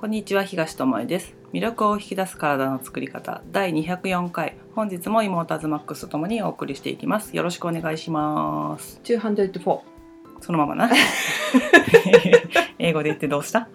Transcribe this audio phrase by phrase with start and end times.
[0.00, 1.34] こんにちは東智恵です。
[1.52, 4.54] 魅力を引き出す体の作り方第204回。
[4.76, 7.36] 本日も妹アズマックスとともにお送りしていきます。
[7.36, 9.00] よろしくお願いします。
[9.02, 9.80] 204
[10.40, 10.88] そのままな？
[12.78, 13.66] 英語で言ってどうした？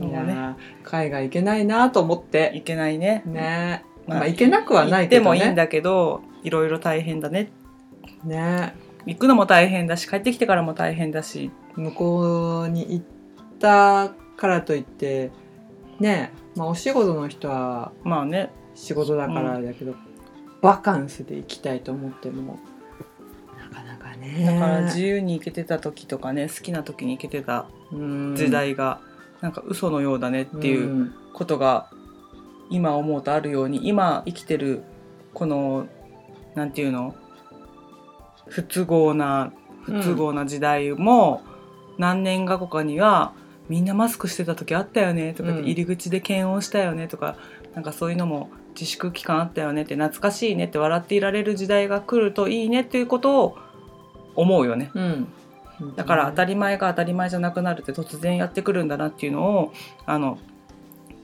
[0.00, 2.52] いやもうねー海外行けないなと思って。
[2.54, 3.24] いけないね。
[3.26, 3.84] ね。
[4.06, 5.26] まあ行けなくはないけどね。
[5.26, 7.52] 行ってもいいんだけどいろいろ大変だね。
[8.24, 8.74] ね。
[9.04, 11.50] 行くのも大変だし帰ってきてからも大変だし。
[11.74, 13.04] 向こうに行っ
[13.58, 15.30] たからといって
[15.98, 18.50] ねまあお仕事の人はまあね。
[18.78, 19.94] 仕事だからだけど、
[20.60, 22.58] バカンスで行きたいと思っても
[23.58, 24.44] なかなかね。
[24.44, 28.36] だから自由に行けてた時とかね好きな時に行けてたうん。
[28.36, 29.00] 時代が
[29.40, 31.14] なんか嘘のようだねっていううん。
[31.32, 31.88] ことが
[32.68, 34.82] 今思うとあるように今生きてる
[35.32, 35.86] この
[36.54, 37.14] なんていうの？
[38.48, 41.40] 不都合な不都合な時代も
[41.96, 43.32] 何年か後かには
[43.68, 45.58] みんなマスクしてた時あったよねとか、うん。
[45.64, 47.36] 入り口で検温したよねとか
[47.74, 53.58] なんかそういうのも自粛期間あったよねって懐かしいねって笑っていられる時代が来るといいねっていうことを
[54.34, 54.90] 思うよね。
[54.94, 55.28] うん。
[55.96, 59.72] だから当たり前が当たり前じゃなくなるって突然やってくるんだなっていうのを
[60.06, 60.38] あの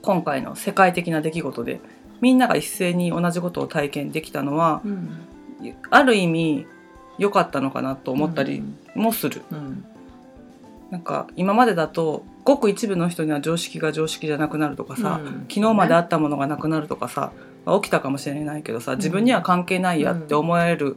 [0.02, 1.80] 今回の世界的な出来事で
[2.20, 5.28] みんなが一斉に同じことを体験できたのはうん。
[5.90, 6.66] ある意味
[7.18, 8.62] 良かったのかなと思ったり
[8.94, 9.42] もする。
[9.52, 9.84] うん。
[10.90, 15.46] なんか今までだとごく一部の人には常識が常識じゃなくなるとかさ、うん。
[15.48, 17.32] 昨日まであったものがなくなるとかさ
[17.66, 20.96] 起きたかもしれないけどさ自分には関係ないやって思える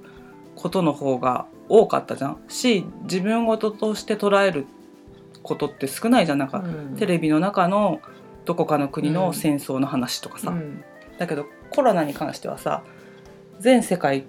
[0.55, 2.37] ことの方が多かったじゃん。
[2.47, 4.65] し自分事として捉える
[5.43, 6.39] ことって少ないじゃん。
[6.39, 6.95] なんか、うん。
[6.97, 8.01] テレビの中の
[8.45, 10.83] どこかの国の戦争の話とかさ、うん。
[11.19, 12.83] だけどコロナに関してはさ
[13.59, 14.25] 全世界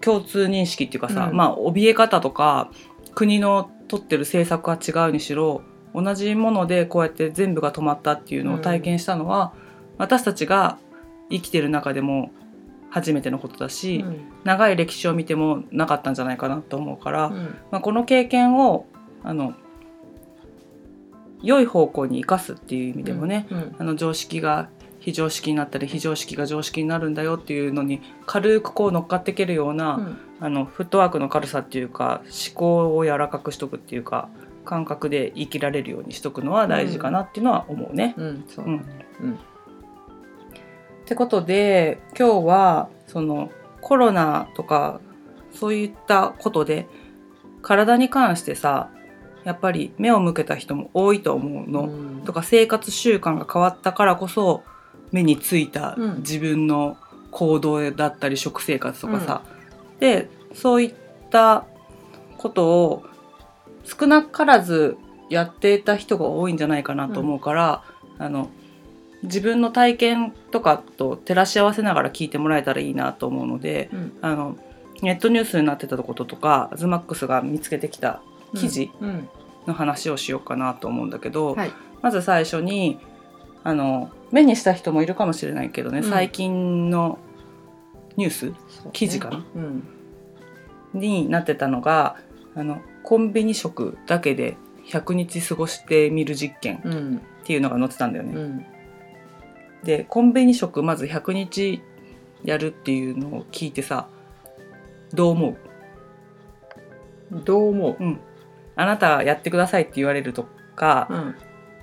[0.00, 1.36] 共通認識っていうかさ、うん。
[1.36, 2.70] まあ怯え方とか
[3.14, 5.62] 国の取ってる政策は違うにしろ
[6.00, 9.52] 同じものでこうやって全部が止まったっていうのを体験したのは、
[9.98, 10.78] 私たちが
[11.30, 12.30] 生きてる中でも
[12.90, 14.20] 初めてのことだし、うん。
[14.44, 17.34] 長い歴史を見てもなかったんじゃないかなと思うから、うん。
[17.70, 18.86] まあ、この経験を
[19.22, 19.54] あの
[21.42, 23.76] 良い方向に生かすっていう意味でもね、うん。
[23.78, 24.68] あの常識が
[25.00, 30.18] 非常識になったり非常識が常識になるんだよっていうのに軽くこう乗っかっていけるような、うん。
[30.40, 34.28] あのフットワークの軽さっていうか思考を柔らかくしとくっていうか
[34.68, 38.14] 感覚で生きられるようにしとくのは大事かなっていうのは思うね。
[38.18, 38.82] うんそうだね。
[39.22, 39.32] うん。
[39.32, 39.36] っ
[41.06, 45.00] てことで今日はそのコロナとか
[45.54, 46.86] そういったことで
[47.62, 48.90] 体に関してさ
[49.44, 51.84] やっぱり目を向けた人も多いと思うの。
[51.84, 52.22] うん。
[52.26, 54.62] とか生活習慣が変わったからこそ
[55.12, 56.16] 目についたうん。
[56.18, 56.98] 自分の
[57.30, 59.42] 行動だったり食生活とかさ、
[59.98, 60.94] でそういっ
[61.30, 61.64] た
[62.36, 63.04] ことを
[63.88, 64.96] 少なからず
[65.30, 67.84] やっていた人が多いんじゃないかなと思うから、
[68.18, 68.50] あの
[69.22, 74.18] 自分の体験とかと照らし合わせながら聞いてもらえたらいいなと思うのでうん。
[74.20, 74.56] あの
[75.02, 78.20] ネットニュースになってたこととかズマックスが見つけてきた
[78.54, 79.28] 記事うん。
[79.66, 81.72] の話をしようかなと思うんだけど、はい。
[82.00, 82.98] まず最初に
[83.64, 86.10] あの目にした人もいるかもしれないけどね、うん。
[86.10, 87.18] 最近の
[88.16, 88.46] ニュース？
[88.46, 88.54] ね。
[88.92, 89.44] 記事かな？
[89.56, 89.88] うん。
[90.94, 92.16] になってたのが
[92.54, 97.16] あのコンビニ食だけで100日過ごしてみる実験うん。
[97.16, 98.34] っていうのが載ってたんだよね。
[98.34, 98.66] うん。
[99.82, 101.80] でコンビニ食まず100日
[102.44, 104.08] やるっていうのを聞いてさ
[105.14, 105.56] どう思
[107.30, 108.20] どう思う、うん、
[108.76, 110.44] あなたやってくださいって言われると
[110.76, 111.34] か、ううん。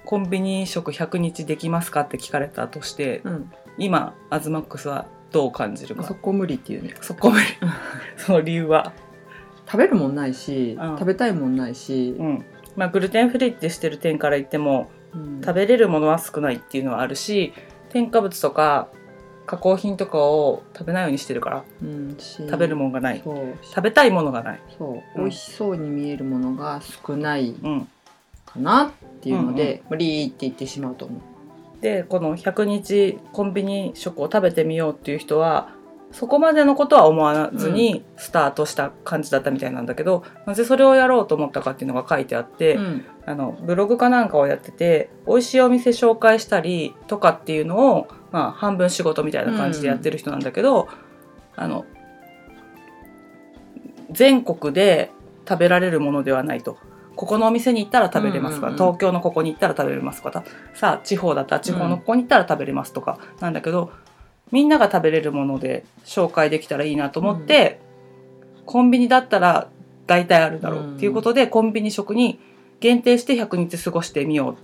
[0.06, 3.52] コンビニ食100日できますかって聞かれたとしてうん。
[3.80, 6.04] 今アズマックスはどう感じるか？
[6.04, 6.94] そこ無理っていうね。
[7.02, 7.46] そこまで
[8.16, 8.94] その理由は、
[9.66, 10.98] 食べるもんないしうん。
[10.98, 12.16] 食べたいもんないし。
[12.18, 12.46] うん。
[12.76, 15.42] まあ、グルテンフリーってしてる点から言ってもうん。
[15.42, 17.54] 食べれるものは少ないっていうのはあるし
[17.90, 18.90] 添加物とか
[19.46, 23.22] 加工品とかを食べないようにしてるからうんし食べるもんがない。
[23.24, 23.58] そう。
[23.62, 25.20] 食べたいものがない、そう。
[25.20, 25.24] うん。
[25.26, 27.88] 美味しそうに見えるものが少ないうん、
[28.46, 28.92] かなっ
[29.22, 31.22] ていうので無理って言ってしまうと思う。
[31.82, 35.70] でこの100日コンビニ食を食べてみようっていう人は
[36.12, 43.06] そこまでのことは思わずにスタートした感じだったみたいなんだけど、なぜそれをやろうと思ったかっていうのが書いてあって、うん。
[43.28, 50.88] あのブログかなんかをやってて美味しいお店紹介したりとかっていうのを、まあ、半分仕事みたいな感じでやってる人なんだけど、
[51.56, 51.86] あの
[54.12, 55.12] 全国で
[55.50, 56.78] 食べられるものではないと。
[57.16, 58.88] ここのお店に行ったら食べれますか、うんうんうん。
[58.88, 60.44] 東京のここに行ったら食べれますかと
[60.74, 63.92] さあ地方だったら地方のここに行ったら食べれますとかなんだけど、
[64.52, 67.80] みんなが食べれるもので紹介できたらいいなと思って、
[68.66, 69.70] コンビニだったら
[70.08, 70.96] 大体あるだろう。
[70.96, 72.40] っていうことで、コンビニ食に
[72.80, 74.58] 限定して100日過ごしてみよ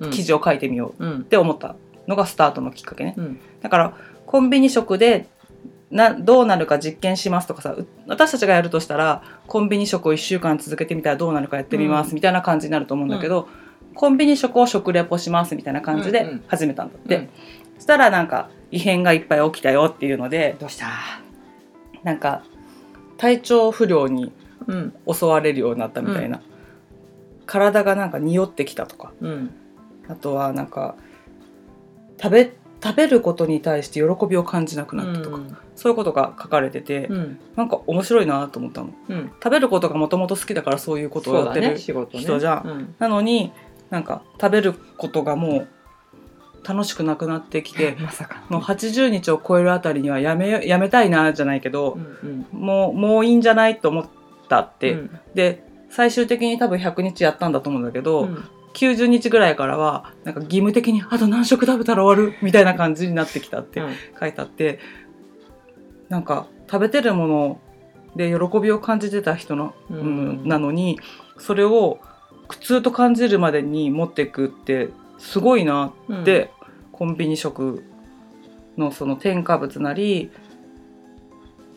[0.00, 0.06] う。
[0.06, 0.10] うん。
[0.10, 1.04] 記事を書いてみよう。
[1.04, 1.20] うん。
[1.20, 1.76] って思った
[2.06, 3.14] のがスタートのきっかけね。
[3.16, 3.40] うん。
[3.60, 3.94] だから
[4.26, 5.26] コンビニ食で
[5.90, 12.14] などうなるか実験しますとかさう私たちがやるとしたらコンビニ食を1週間続けてみたらどうなるかやってみますうん。
[12.14, 13.48] みたいな感じになると思うんだけど、
[13.94, 16.44] コンビニ食を食レポしますみたいな感じでうんうん。
[16.48, 17.28] 始めたんだって、うん。
[17.76, 20.88] そしたらなんか異変がいっぱい起きたよっていうのでどうした？
[22.02, 22.42] なんか
[23.16, 24.32] 体調不良に
[24.68, 24.94] うん。
[25.12, 26.40] 襲われるようになったみたいな、
[27.46, 29.12] 体がなんか匂ってきたとか。
[29.20, 29.50] うん。
[30.06, 30.94] あとはなんか
[32.16, 35.40] 食べ食べることに対して喜びを感じなくなったとか、
[35.74, 37.40] そういうことが書かれてて、うん。
[37.56, 38.90] なんか面白いなと思ったの。
[39.08, 39.32] うん。
[39.42, 42.68] 食べることがもともと好きだからそういうことをやってる、人じゃん。
[42.68, 42.94] うん。
[43.00, 43.52] なのに
[43.90, 45.68] なんか食べることがもう
[46.66, 54.06] 楽しくなくなってきて まさかもう80日を超えるあたりにはやめよやめたいなじゃないけどう、んもうもういいんじゃないと思っ
[54.48, 55.10] たって、うん。
[55.34, 58.44] で最終的に多分100日やったんだと思うんだけど、うん。
[58.74, 63.82] 90日ぐらいからはなんか義務的にあと何食食べたら終わるみたいな感じになってきたって
[64.18, 64.78] 書いてあって
[66.08, 67.60] なんか食べてるもの
[68.16, 69.96] で喜びを感じてた人の、うん。
[69.96, 70.00] う
[70.44, 70.98] んなのに
[71.38, 71.98] それを
[72.48, 74.90] 苦痛と感じるまでに持っていくって
[75.22, 76.22] すごいなうん。
[76.22, 76.50] って、
[76.90, 77.84] コンビニ食
[78.76, 80.30] のその添加物なり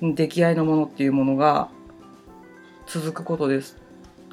[0.02, 1.70] 出来合いのものっていうものが
[2.88, 3.78] 続くことです。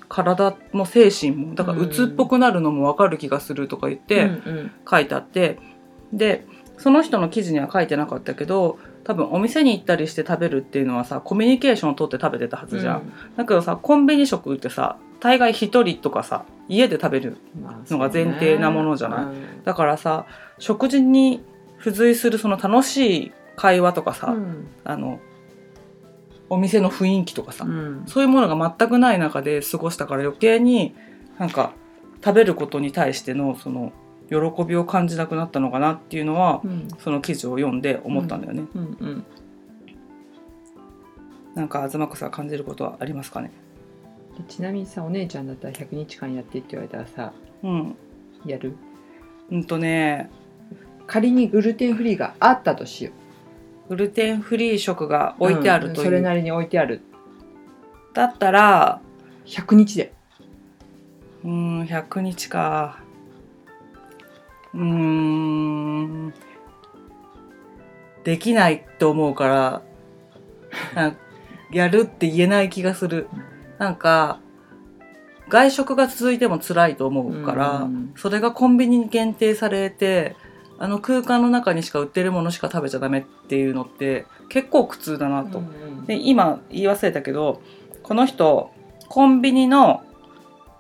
[0.09, 4.71] 体も精神もだからうん鬱っぽくなるのも分かる気がするとか言って、うんうん。
[4.91, 5.59] 書いてあって。
[6.13, 6.45] で
[6.79, 19.25] その人の記事には書いてなかったけど多分お店に行ったりして食べるっていうのはさコミュニケーションを取って食べてたはずじゃん、だけどさコンビニ食ってさ大概一人とかさ家で食べるまあのが前提なものじゃない？
[19.27, 19.63] うん。
[19.63, 20.27] だからさ
[20.59, 21.45] 食事に
[21.79, 24.67] 付随するその楽しい会話とかさ、うん。
[24.83, 25.21] あの
[26.49, 28.05] お店の雰囲気とかさ、うん。
[28.09, 30.93] そういうものが全くない中で過ごしたから余計に
[31.39, 31.73] なんか
[32.25, 33.93] 食べることに対してのその
[34.29, 36.89] 喜びを感じなくなったのかなっていうのはうん。
[36.99, 38.65] その記事を読んで思ったんだよね。
[38.75, 38.83] うん。
[38.83, 39.25] うん。
[41.55, 43.53] なんか東子さん感じることはありますかね？
[44.47, 47.97] でちなみにさお姉ちゃんだったら100日間やってって言われたらさうん。
[48.45, 48.77] やる？
[49.51, 50.31] うんとね、
[51.07, 53.13] 仮にグルテンフリーがあったとしよ
[53.89, 56.03] グルテンフリー食がう置いてあるという。
[56.03, 57.03] んそれなりに置いてある
[58.15, 59.01] だったら、
[59.47, 60.13] 100日で
[61.45, 63.01] うーん、100日か。
[64.75, 66.35] うーん。
[68.25, 69.83] できないと思うか
[70.95, 71.13] ら、
[71.71, 73.29] やるって言えない気がする。
[73.83, 74.39] なんか、
[75.49, 78.13] 外食が続いても辛いと思うから、うん。
[78.17, 80.37] それがコンビニに限定されて、
[80.79, 85.63] あの空間の中にしか売ってるものしか食べちゃダメっていうのって結構苦痛だなと。
[86.07, 87.63] で今言い忘れたけど
[88.03, 88.73] この人
[89.09, 90.03] コンビニの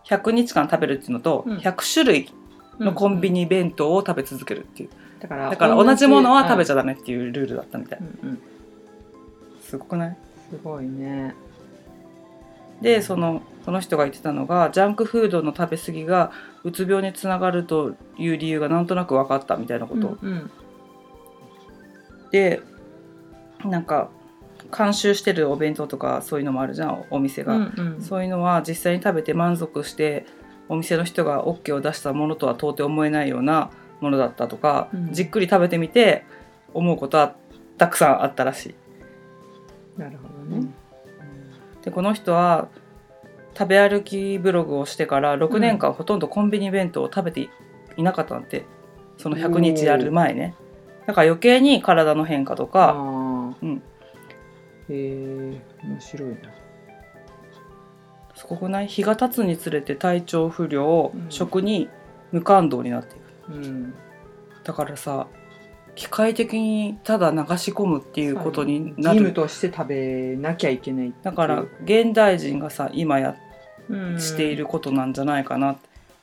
[0.06, 1.58] 100日間食べるっていうのと、うん。
[1.58, 2.32] 100種類
[2.80, 4.90] のコンビニ弁当を食べ続けるっていう。
[5.20, 7.98] だからだから同じものは食べちゃゃダメっていうルールだったみたい。
[8.00, 8.42] うんうん。
[9.60, 10.16] すごくない？
[10.50, 11.34] すごいね
[12.82, 16.32] でそのその人が言ってたのがジャンクフードの食べ過ぎが
[16.64, 20.50] うつ病につながるという理由がなんとなく分かったみたいなこと、うん
[22.32, 22.62] で
[23.62, 24.10] なんか
[24.76, 28.00] 監修してるお弁当とかそういうのもあるじゃんお店が、うんうん。
[28.00, 30.26] そういうのは実際に食べて満足して
[30.68, 35.12] お店の人が OK を出したものとは到底思えないようなものだったとか、うん。
[35.12, 36.24] じっくり食べてみて
[36.72, 37.36] 思うことは
[37.76, 38.74] たくさんあったらし
[39.98, 40.00] い。
[40.00, 40.68] なるほどね。
[41.84, 42.68] でこの人は
[43.56, 47.48] 食べ歩きブログをしてから6年間ほとんどコンビニ弁当を食べて
[47.96, 48.64] いなかったんだって
[49.18, 50.54] その100日やる前ね。
[51.06, 53.54] だから余計に体の変化とあか、ー。
[53.62, 53.80] うん、へ
[54.90, 56.36] え面白いな。
[58.34, 58.88] すごくない？
[58.88, 61.26] 日が経つにつれて体調不良、うん。
[61.28, 61.88] 食に
[62.32, 63.52] 無感動になっていく。
[63.52, 63.94] うん。
[64.64, 65.26] だからさ
[65.94, 73.36] 機械的にただ流し込むっていうことに義務なるとして食べなきゃいけないだから現代人がさ今や
[73.88, 75.76] うんしていることなんじゃないかな、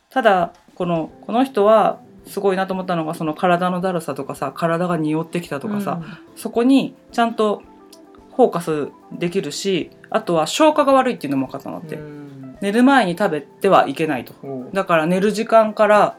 [0.09, 6.01] ただこのこの人はすごいなと思ったのがその体のだるさとかさ体が匂ってきたとかさ、
[6.35, 7.61] そこにちゃんと
[8.35, 12.57] フォーカスできるしあとは消化が悪いっていうのも分かったのって、うん。
[12.61, 14.33] 寝る前に食べてはいけないと。
[14.73, 16.17] だから寝る時間から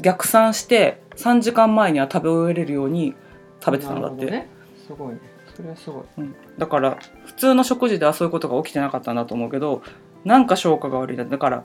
[0.00, 3.14] 逆算して3時間前には食べ終えれるように
[3.60, 4.48] 食べてたんだって、ね。
[4.86, 5.20] すごいね。
[5.54, 6.04] それはすごい。
[6.18, 9.82] うん、だから普通の食事ではそういうことが起きてなかったんだと思うけど
[10.24, 11.64] なんか消化が悪いんだだから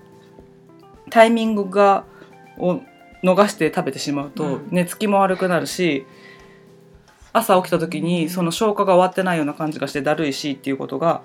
[1.11, 2.05] タイミングが
[2.57, 2.81] を
[3.23, 4.67] 逃して食べてしまうとうん。
[4.71, 6.05] 寝つきも悪くなるし、
[7.31, 11.21] 朝起きた時にその消化が終わってないような感じがしてだるいしっていうことが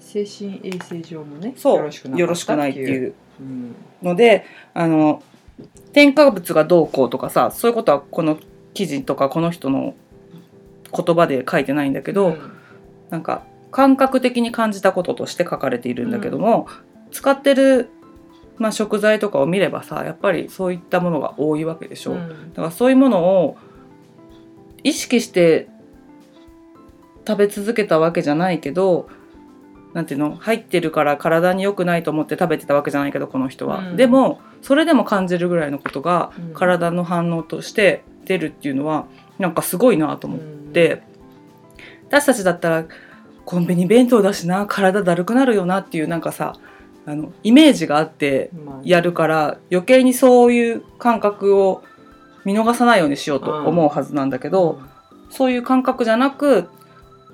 [0.00, 2.18] 精神衛生上もねそう。
[2.18, 3.74] よろしくないっていううん。
[4.02, 5.22] のであの
[5.92, 8.38] 添加物がどうこうとかさそういうことはこの
[8.74, 9.94] 記事とかこの人の
[10.94, 12.36] 言葉で書いてないんだけど、
[13.10, 16.68] なんか感覚的に感じたこととして書かれているんだけども、
[17.10, 17.90] 使ってる、
[18.58, 22.12] まあ、食材とかを見ればさやっぱりそういったものが多いわけでしょ。
[22.12, 22.52] うん。
[22.52, 23.56] だからそういうものを
[24.84, 25.68] 意識して
[27.26, 29.08] 食べ続けたわけじゃないけど
[29.92, 30.36] なんていうの？
[30.36, 33.96] 入ってるから体に良くないと思って食べてたわけじゃないけどこの人は、うん。
[33.96, 36.54] でもそれでも感じるぐらいのことがうん。
[36.54, 39.06] 体の反応として出るっていうのは
[39.38, 41.02] なんかすごいなと思って、
[42.08, 42.84] 私たちだったら
[43.44, 46.54] コンビニ弁当だしな体だるくなるよなっていうなんかさ
[47.04, 51.82] あのイメージがあってまあやるから余計にそういう感覚を
[52.44, 54.80] 見逃さないようにしようと思うはずなんだけど、
[55.30, 56.68] そういう感覚じゃなく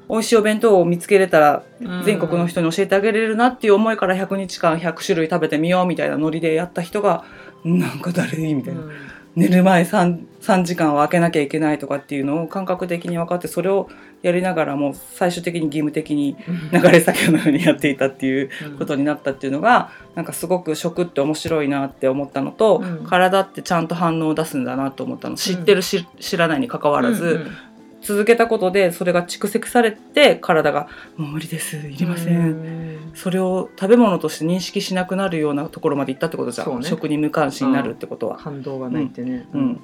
[0.09, 2.03] 美味しいお弁当を見つけれたらうん。
[2.05, 7.25] 全国の人に教えてあげれるなっていう思いから100日間100種類食べてみようみたいなノリでやった人が
[7.65, 8.91] なんかだるいみたいな、うん。
[9.37, 13.89] 寝る前 3, 3時間は空けなきゃいけないとかっていうのを感覚的に分かってそれを
[14.23, 16.37] やりながらも最終的に義務的に
[16.73, 23.05] 流れ作業のようにやっていたっていうことになったっていうのがなんかすごく食って面白いなって思ったのと、うん。
[23.05, 25.37] 体ってちゃんと反応を出すんだなと思ったの。
[25.37, 27.68] 知ってるし、知らないに関わらず、うん
[28.09, 30.89] 続けたことでそれが蓄積されて体が
[31.19, 32.99] 「もう無理ですいりません」うん。
[33.15, 36.87] それを食べ物として認識しなくなるようなところまで行ったってことじゃん、ね。
[36.87, 38.39] 食に無関心になるってことは。
[38.39, 39.47] 感動がないってね。
[39.53, 39.81] うん。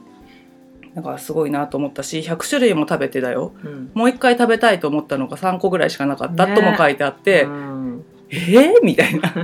[0.95, 3.53] だからすごいなと思ったし100種類も食べてだよ。
[3.63, 3.91] うん。
[3.93, 8.05] もう一回食べたいと思ったのが3個ぐらいしかなかったねとも書いてあって、うん。
[8.31, 9.35] えー、みたいな、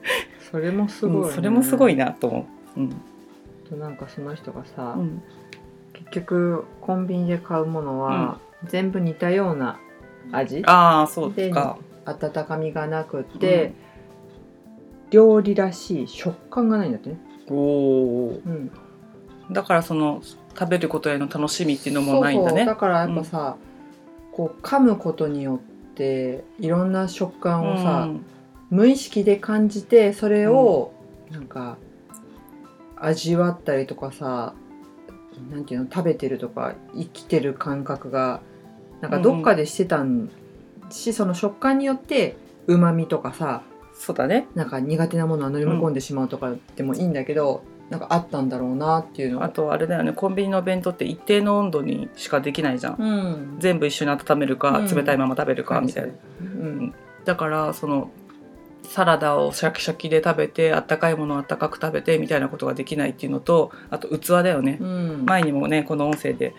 [0.50, 1.28] それもすごいね。
[1.28, 2.80] うんそれもすごいなと思う。
[2.80, 2.90] うん。
[3.68, 5.22] となんかその人がさうん。
[5.50, 5.59] 結
[6.10, 9.78] 局コンビニで買うものは全部似たような
[10.32, 11.78] 味ああそうか。
[12.04, 13.72] 温かみがなくって
[15.10, 17.18] 料理らしい食感がないんだってね。
[17.48, 18.70] おおうん。
[19.50, 20.22] だからその
[20.58, 22.64] 食べることへの楽しみっていうのもないんだね。
[22.64, 23.56] だからやっぱさ、
[24.32, 28.24] こう噛むことによっていろんな食感をさ、うん。
[28.70, 30.92] 無意識で感じてそれを
[31.30, 31.76] なんか
[32.96, 34.54] 味わったりとかさ
[35.50, 38.40] なんていうの食べてるとか生きてる感覚が
[39.00, 40.30] なんかどっかでしてたん
[40.90, 43.62] し、その食感によってうまみとかさ
[43.94, 44.46] そうだね。
[44.54, 49.44] なんか苦手なものは飲み込んでしまうとかでもいいんだけど、なんかあったんだろうなっていうの。
[49.44, 50.12] あとあれだよね。
[50.12, 52.96] コンビニのお弁当って一定の温度にしかできないじゃん。
[52.98, 53.56] うん。
[53.58, 54.86] 全部一緒に温めるか、うん。
[54.86, 56.12] 冷たいまま食べるかみたいな。
[56.40, 56.94] うん。
[57.26, 58.10] だからその
[58.82, 65.24] サラダをシャキシャキで食べてあったかいものをあったかく食べてみたいなことができないっていうのとあと器だよね、うん。
[65.26, 66.54] 前にもねこの音声で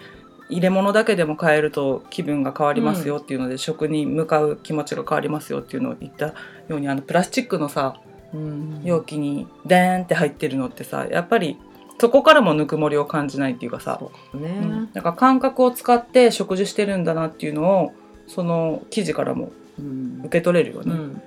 [0.49, 6.33] 入れ物だけでも変えると気分が変わりますよっていうので、食に向かう気持ちが変わりますよっていうのを言ったよ
[6.69, 7.95] うにあのプラスチックのさ
[8.33, 8.81] うん。
[8.83, 11.57] 容器にデーンって入ってるのってさやっぱり
[11.99, 13.99] そこからもぬくもりを感じないっていうかさ、
[14.33, 17.93] ね、うん、だから感覚を使って食事してるんだなっていうのを
[18.27, 20.19] その記事からもうん。
[20.21, 20.93] 受け取れるよね。
[20.93, 21.21] うん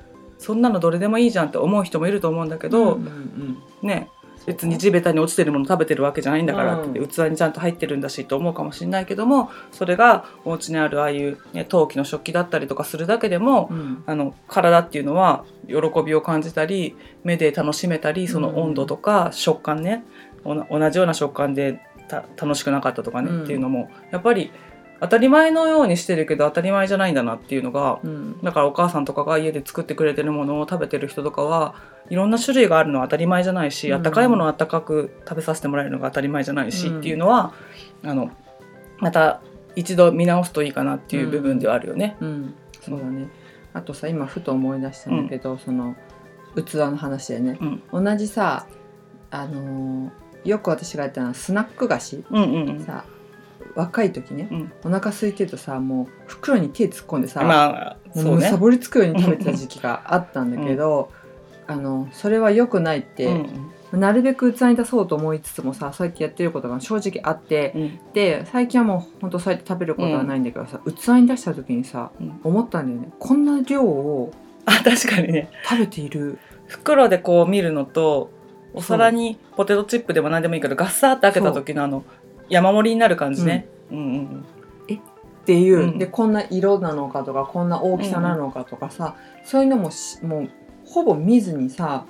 [0.45, 4.11] そんなのどれでもいいじゃんって思う人もいると思うんだけど、うんうんね
[4.47, 7.09] 別に地べたに落ちてるもの食べてるわけじゃないんだからって、うん。
[7.09, 14.05] 器にちゃんと入ってるんだしと思うかもしれないけどもそれがお家にあるああいう、ね、陶器の食器だったりとかするだけでも、うん。
[14.05, 20.05] あの体っていうのは喜びを感じたり目で楽しめたりその温度とか食感ね、
[20.45, 23.43] おな同じような食感でた楽しくなかったとかね、うん。
[23.45, 24.51] っていうのもやっぱり
[25.01, 28.41] 当たり前のようにしてるけど当たり前じゃないんだなっていうのがうん。
[28.43, 31.75] だからお母さんとかが家で作ってくれてるものを食べてる人とかは
[32.11, 33.95] いろんな種類があるのは当たり前じゃないし、うん。
[33.97, 36.99] あったかいものをあったかく食べさせてもらえるのが当たり前じゃないし、うん。
[37.01, 37.53] っていうのは
[38.03, 38.31] あの
[38.99, 39.41] また
[39.77, 42.17] 一度見直すといいかなっていう部分ではあるよね。
[42.21, 43.29] うん、そうだね。
[43.73, 45.97] あとさ今ふと思い出したんだけど、その
[46.55, 47.59] 器の話でね、
[47.93, 48.67] 同じさ
[49.31, 50.11] あのー
[50.45, 52.23] よく私がやったのはスナック菓子。
[52.31, 52.81] うんうんうん。
[52.81, 53.05] さ
[53.75, 54.73] 若い時ね、うん。
[54.85, 58.47] お腹空いてるとさもう袋に手突っ込んでさ、まあもそうね。
[58.47, 61.11] うさぼりつくように食べてた時期があったんだけど、
[61.67, 64.01] あのそれは良くないって、うん。
[64.01, 67.99] なるべく器に出そうと思いつつもさそうやってやってることが正直あってうん。
[68.13, 72.41] で最近はもうほんとそうやって食べることはないんだけどさ、器に出した時にさうん。
[72.43, 73.13] 思ったんだよね。
[73.19, 74.33] こんな量を
[74.67, 75.49] あ確かにね。
[75.69, 76.39] 食べている。
[76.67, 78.31] 袋でこう見るのと
[78.73, 82.05] お皿にポテトチップでも何でもいいけどガッサーって開けた時のあの
[82.49, 83.69] 山盛りになる感じね。
[83.91, 83.99] うん。
[83.99, 84.45] うんうん
[85.45, 85.99] っていう、うん。
[85.99, 90.51] でこんな色なのかとかこんな大きさなのかとかさ、そういうのもしもう
[90.87, 92.07] ほぼ見ずにさ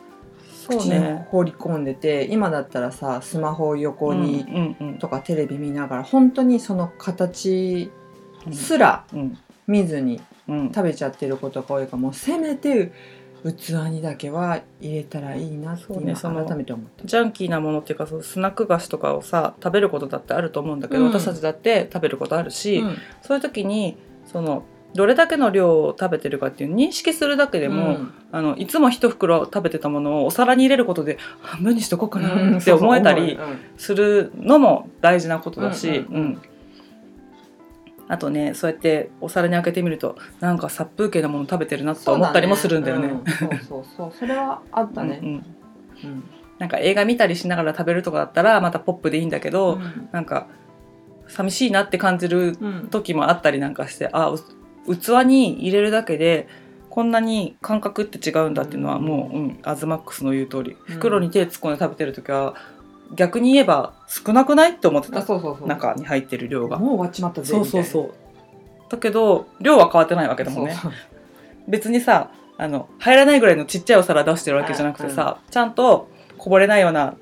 [0.69, 1.27] そう口にね。
[1.31, 4.45] 放り込んでて、今だったらさスマホを横に、
[4.81, 7.91] うんうんとかテレビ見ながら本当にその形
[8.47, 8.53] うん。
[8.53, 9.37] すらうん。
[9.67, 10.73] 見ずにうん。
[10.73, 12.93] 食べちゃってることが多いからもうせめて
[13.53, 17.05] 器にだけは入れたらいいなって今そうねその改めて思った。
[17.05, 21.07] ジャンキーなものっていうかそうスナック菓子とかをさ食べることだってあると思うんだけど、うん。
[21.09, 22.97] 私たちだって食べることあるし、うん。
[23.23, 23.97] そういう時に
[24.27, 28.15] そのどれだけの量を食べてるかっていう認識するだけでも、うん。
[28.33, 33.39] あのいつも一袋食べてたものをお皿に入れることで半分にしとこうかうんなって思えたり
[33.77, 36.43] するのも大事なことだし、うん
[38.15, 43.09] あとねそうやってお皿に開けてみるとなんか殺風景なもの食べてるなと思ったりもするんだよね。
[43.09, 44.13] そうだねうんそうそう。
[44.17, 45.19] それはあったね。
[45.21, 45.45] うんうん。
[46.05, 46.25] うん。
[46.61, 50.09] なんか映画見たりしながら食べるとかだったらまたポップでいいんだけど、うん。
[50.13, 50.47] なんか
[51.27, 52.89] 寂しいなって感じるうん。
[52.89, 56.47] 時もあったりなんかしてあう器に入れるだけで
[56.89, 60.77] こんなに感覚って違うんだっていうのはもう、うん、アズマックスの言う通り。
[60.89, 60.95] うん。
[60.95, 62.55] 袋に手突っ込んで食べてる時は
[63.13, 65.69] 逆に言えば少なくないって思ってあたそうそうそう。
[65.69, 66.79] 中に入ってる量が。
[66.79, 67.85] もう終わっちまったぜそうそうう。
[67.85, 68.15] そう
[68.91, 70.77] だけど量は変わってないわけだもんね
[71.67, 76.09] 別にさあの入らないぐらいのちっちゃいお皿出してるわけじゃなくてさ、ちゃんと
[76.39, 77.15] こぼれないような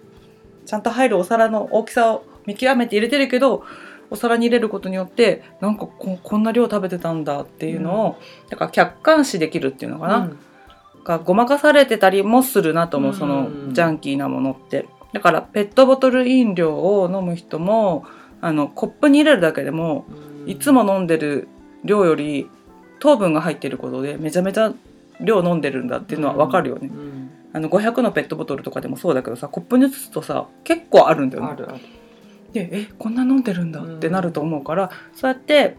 [0.67, 3.65] ちゃんと入るお皿の大きさを見極めて入れてるけど
[4.11, 8.19] お皿に入れることによってなんかここんな量食べてたんだっていうのを、
[8.51, 10.39] だから客観視できるっていうのかな、うん。
[11.05, 18.05] がごまかされてたりもするなと思うそのうんジャンキーなものってだからペットボトル飲料を飲む人も
[18.41, 20.07] あのコップに入れるだけでも
[20.45, 20.51] うん。
[20.51, 21.47] いつも飲んでる
[21.85, 22.51] 量より
[22.99, 24.73] 糖分が入ってることでめちゃめちゃ
[25.21, 27.31] 量飲んでるんだっていうのは分かるよね、うん。
[27.53, 31.51] あの500のペットボトルとかでもそうだけどさコップに移すとさ結構あるんだよね。
[31.53, 31.79] あるある。
[32.53, 35.77] でえこんな飲んでるんだってなると思うから、そうやって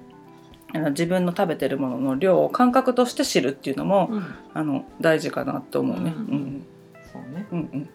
[0.92, 4.24] 自分の食べてるものの量を感覚として知るっていうのも、うん。
[4.54, 6.14] あの大事かなって思うね。
[6.16, 6.66] ううんん。
[7.12, 7.46] そうね。
[7.52, 7.90] うんうん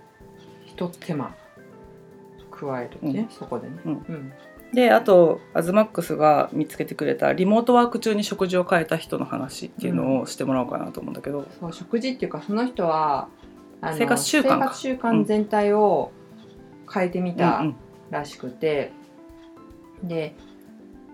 [0.78, 1.34] ひと手間
[2.50, 3.28] 加えるね、うん。
[3.36, 3.92] そこでね、うん。
[3.92, 4.32] うん。
[4.72, 13.28] であとアズマックスが見つけてくれたリモートワーク中に食事を変えた人の話っていうのをしてもらおうかなと思うんだけど、そう食事っていうかその人は
[13.92, 14.42] 生活習慣。
[14.42, 16.12] か生活習慣全体を
[16.92, 17.76] 変えてみたうん。
[18.10, 18.92] らしくて、
[20.02, 20.34] で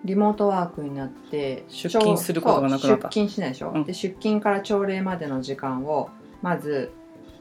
[0.05, 3.09] リモートワークになって出勤することがなくなった。
[3.09, 3.85] 出勤しないでしょ、うん。
[3.85, 6.11] で出勤から朝礼までの時間を
[6.43, 6.93] まず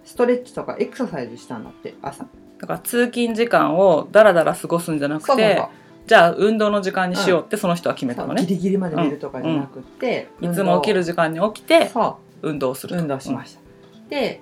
[0.03, 2.25] ストレッチとかエクササイズしたんだって朝。
[2.59, 5.61] だから通勤時間をダラダラ過ごすんじゃなくて
[6.07, 13.61] じゃあ運動の時間にしようってその人は決めたのね、そうギリギリまで寝るとかじゃなくて、いつも起きる時間に起きてそ運動する運動しました、
[14.09, 14.41] で、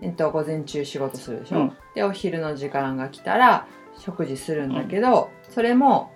[0.00, 1.72] えっと、午前中仕事するでしょ、うん。
[1.94, 3.66] でお昼の時間が来たら
[3.98, 6.12] 食事するんだけど、それも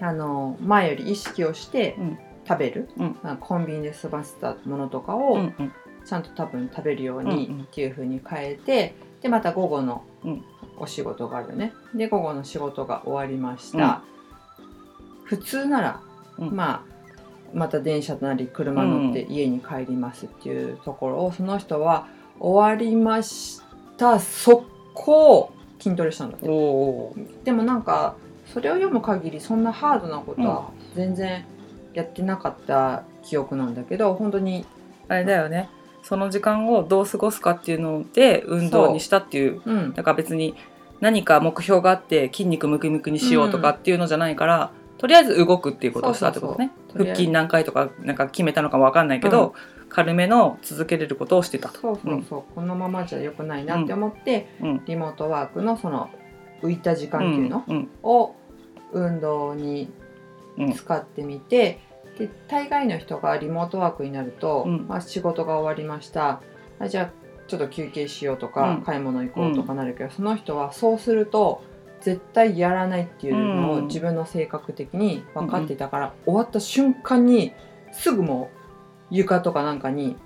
[0.00, 2.18] あの前より意識をしてうん。
[2.48, 3.18] 食べる、うん。
[3.22, 5.72] まあコンビニで済ませたものとかうんをうん
[6.08, 7.36] ちゃんと多分食べるよううんうん。
[7.36, 10.44] にっていう風に変えてでまた午後のうん。
[10.80, 11.72] お仕事があるよね。
[11.92, 14.02] で午後の仕事が終わりました、
[15.24, 16.00] 普通なら、
[16.38, 16.54] うん。
[16.54, 16.98] まあ
[17.52, 22.06] また電車なり車乗って家に帰りますっていうところをその人は
[22.38, 23.60] 終わりまし
[23.96, 24.20] た。
[24.20, 26.46] 速攻筋トレしたんだって。
[26.46, 28.14] でもなんか
[28.46, 31.44] それを読む限りそんなハードなことは全然
[31.92, 34.64] やってなかった記憶なんだけど本当に
[35.08, 35.68] あれだよね
[36.08, 39.74] その時間をどう過ごすかっていうので運動にしたっていうう。
[39.74, 39.92] ん。
[39.92, 40.54] だから別に
[41.00, 46.70] 何か目標があって筋肉ムキムキにしようとかっていうのじゃないから、とりあえず動くっていうことをしたってことね。
[46.94, 49.52] 腹筋何回とかなんか決めたのかわかんないけど、
[49.90, 51.68] 軽めの続けれることをしてた。
[51.68, 51.78] と。
[51.78, 54.82] そうそうそう、このままじゃ良くないなって思って、うん。
[54.86, 56.08] リモートワークのその
[56.62, 57.90] 浮いた時間っていうのうん。
[58.02, 58.34] を
[58.92, 59.92] 運動に
[60.56, 61.80] うん使ってみて、
[62.18, 64.86] で大概の人がリモートワークになると、うん。
[64.88, 66.40] まあ、仕事が終わりました。
[66.80, 67.10] あじゃあ
[67.46, 68.82] ちょっと休憩しようとか、うん。
[68.82, 71.62] 買い物行こうとかなるけど、その人はそうすると
[72.00, 73.78] 絶対やらないっていうのうん。
[73.78, 77.52] を自分の性格的に分かっていたから、終わった瞬間に
[77.92, 78.50] すぐも
[79.10, 80.16] う床とかなんかに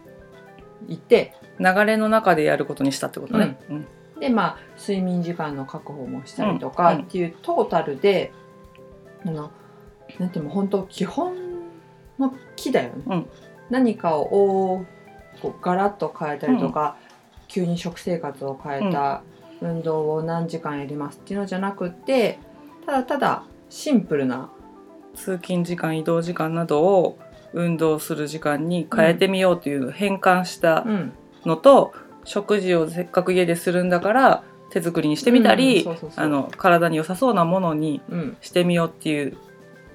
[0.88, 3.58] 行って流れの中でやることにしたってことね。
[3.68, 3.86] うん。
[4.18, 7.02] でまあ睡眠時間の確保もしたりとかうん。
[7.02, 8.32] っていうトータルで、
[9.26, 9.50] あの
[10.18, 11.51] なんていうの本当基本
[12.22, 13.26] の木だよね、うん。
[13.70, 14.84] 何かを
[15.40, 16.96] こうガラッと変えたりとか、
[17.48, 19.22] 急に食生活を変えた
[19.60, 22.38] 運動を何時間やりますっていうのじゃなくって
[22.86, 24.50] ただただシンプルな
[25.14, 27.18] 通勤時間移動時間などを
[27.52, 31.12] 運動する時間に変えてみようという変換したうん。
[31.44, 31.92] のと、
[32.24, 35.86] 食事をせっかく家でするんだから手作りにしてみたり、
[36.56, 38.36] 体に良さそうなものにうん。
[38.40, 39.36] してみようっていう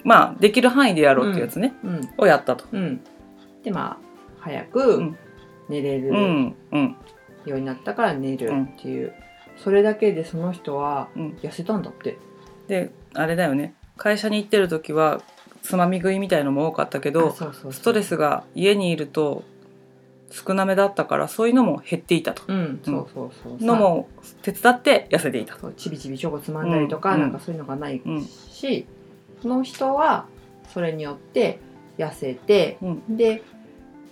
[0.04, 2.10] まあできる範囲でやろうっていうやつね、うん。
[2.18, 2.66] をやったと。
[2.72, 3.02] うん。
[3.64, 4.08] でまあ
[4.40, 5.18] 早うくん。
[5.70, 6.56] 寝れる、うん。
[6.72, 6.96] うん。
[7.46, 9.14] ようになったから寝るっていう、
[9.58, 12.18] それだけでその人はうん、痩せたんだって。
[12.68, 13.74] であれだよね。
[13.98, 15.22] 会社に行ってる時は
[15.64, 17.32] つまみ食いみたいのも多かったけあど
[17.72, 19.44] ストレスが家にいると
[20.30, 22.44] 少なめだったからそういうのも減っていたと。
[22.48, 22.80] うん。
[22.84, 24.08] そうそうそうのも
[24.42, 27.22] 手伝って痩せていたそうちびちびチョコつまんだりとか、うん。
[27.22, 28.24] なんかそういうのがないうん。
[28.24, 28.86] し、
[29.42, 30.26] その人は
[30.74, 31.60] それによって
[31.98, 33.18] 痩せて、うん。
[33.18, 33.44] で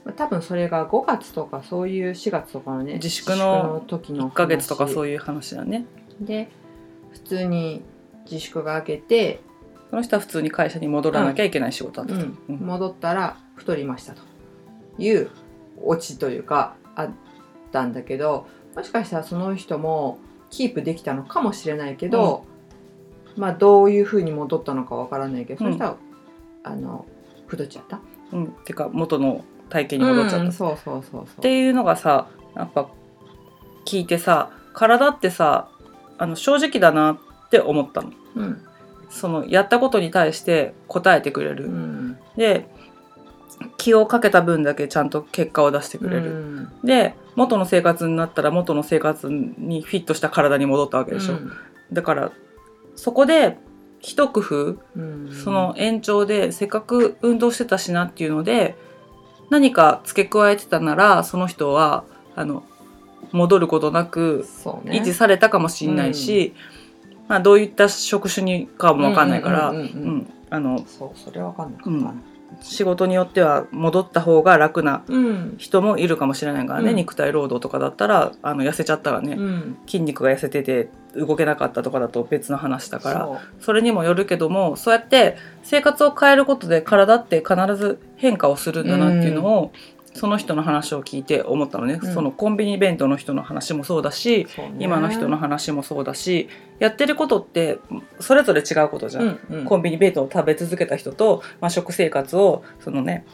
[0.04, 5.86] まあ多分それが5月とかそういう4月とかのね自粛の時の1ヶ月とかそういう話だね。
[6.20, 6.50] で
[7.12, 7.82] 普通に
[8.30, 9.42] 自粛が明けて、
[9.90, 12.56] その人は普通に会社に戻らなきゃいけない仕事だったと、うん。
[12.56, 12.66] うん。
[12.66, 14.22] 戻ったら太りましたと
[14.98, 15.30] いう
[15.84, 17.10] オチというかあっ
[17.72, 22.46] たんだけどもしかしたらその人もキープできたのかもしれないけど、
[23.38, 25.72] まあどういうふうに戻ったのかわからないけど、うん。
[25.72, 25.96] そしたら
[26.64, 27.06] あの
[27.48, 28.00] 太っちゃった。
[28.32, 31.42] うん、てか元の体型に戻っちゃった、うんっそうそうそうそう。
[31.42, 32.88] ていうのがさやっぱ
[33.86, 35.70] 聞いてさ体ってさ
[36.18, 38.12] あの正直だなって思ったの。
[38.36, 38.62] うん。
[39.10, 42.18] そのやったことに対して答えてくれる、うん。
[42.36, 42.68] で
[43.78, 46.70] 気をかけた分だけちゃんと結果を出してくれる、うん。
[46.84, 51.36] で元の生活になったら元の生活にフィットした体に戻ったわけでしょ、
[51.94, 52.32] だから
[52.96, 53.58] そこで
[54.00, 55.32] 一工夫うん。
[55.44, 58.76] その延長でせっかく運動してたしなっていうので
[59.50, 62.04] 何か付け加えてたならその人は
[62.36, 62.64] あの
[63.32, 64.48] 戻ることなく
[64.86, 66.54] 維持されたかもしれないし、
[67.28, 69.74] まあ、どういった職種にかも分かんないから、
[71.16, 72.14] それはわかんなかったな
[72.62, 75.56] 仕事によっては戻った方が楽なうん。
[75.58, 76.96] 人もいるかもしれないからね、うん。
[76.96, 79.78] 肉体労働とかだったらあの痩せちゃったらね、うん。
[79.86, 89.72] 筋肉が痩せてて動けなかったとかだと別の話だからそれにもよるけどもそうやって生活を変えることで体って必ず変化をするんだなっていうのを、
[90.16, 92.14] その人の話を聞いて思ったのね、うん。
[92.14, 94.48] そのコンビニ弁当の人の話もそうだし、
[94.80, 96.48] 今の人の話もそうだし
[96.80, 97.80] やってることって
[98.22, 99.24] それぞれ違うことじゃん。
[99.24, 99.66] うんうん。
[99.66, 103.26] コンビニ弁当を食べ続けた人と、まあ、食生活をそのね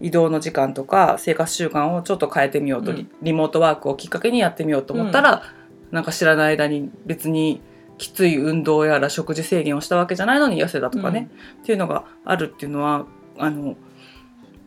[0.00, 3.10] 移動の時間とか生活習慣をちょっと変えてみようと、リうん。
[3.22, 5.42] リモートワークをきっかけにやってみようと思ったら、
[5.90, 7.62] なんか知らない間に別に
[7.96, 11.30] きつい運動やら食事制限をしたわけじゃないのに痩せたとかね、
[11.62, 13.06] っていうのがあるっていうのは
[13.38, 13.76] あの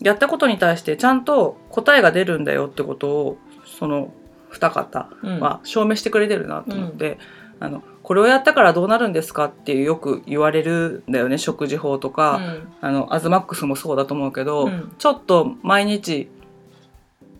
[0.01, 4.13] やったことに対してちゃんと答えが出るんだよってことをその
[4.49, 5.39] 二方うん。
[5.39, 7.17] は証明してくれてるなと思って、
[7.59, 12.67] あのこれをやったからどうなるんですかっていうよく言われるんだよね食事法とか、うん。
[12.81, 14.91] あのアズマックスもそうだと思うけど、うん。
[14.97, 16.29] ちょっと毎日